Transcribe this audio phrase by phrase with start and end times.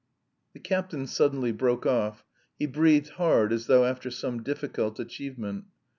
[0.53, 2.25] The captain suddenly broke off;
[2.57, 5.65] he breathed hard as though after some difficult achievement.